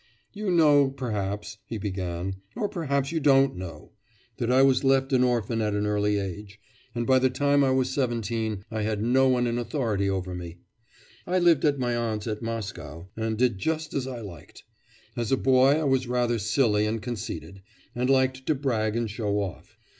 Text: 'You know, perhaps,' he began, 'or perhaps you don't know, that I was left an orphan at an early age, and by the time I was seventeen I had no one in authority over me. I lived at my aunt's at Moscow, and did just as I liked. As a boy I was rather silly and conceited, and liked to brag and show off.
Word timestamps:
'You 0.33 0.49
know, 0.49 0.89
perhaps,' 0.89 1.59
he 1.67 1.77
began, 1.77 2.37
'or 2.55 2.67
perhaps 2.67 3.11
you 3.11 3.19
don't 3.19 3.55
know, 3.55 3.91
that 4.37 4.51
I 4.51 4.63
was 4.63 4.83
left 4.83 5.13
an 5.13 5.23
orphan 5.23 5.61
at 5.61 5.75
an 5.75 5.85
early 5.85 6.17
age, 6.17 6.59
and 6.95 7.05
by 7.05 7.19
the 7.19 7.29
time 7.29 7.63
I 7.63 7.69
was 7.69 7.91
seventeen 7.93 8.65
I 8.71 8.81
had 8.81 9.03
no 9.03 9.27
one 9.29 9.45
in 9.45 9.59
authority 9.59 10.09
over 10.09 10.33
me. 10.33 10.57
I 11.27 11.37
lived 11.37 11.65
at 11.65 11.77
my 11.77 11.95
aunt's 11.95 12.25
at 12.25 12.41
Moscow, 12.41 13.09
and 13.15 13.37
did 13.37 13.59
just 13.59 13.93
as 13.93 14.07
I 14.07 14.21
liked. 14.21 14.63
As 15.15 15.31
a 15.31 15.37
boy 15.37 15.79
I 15.79 15.83
was 15.83 16.07
rather 16.07 16.39
silly 16.39 16.87
and 16.87 16.99
conceited, 16.99 17.61
and 17.93 18.09
liked 18.09 18.47
to 18.47 18.55
brag 18.55 18.95
and 18.95 19.07
show 19.07 19.39
off. 19.39 19.77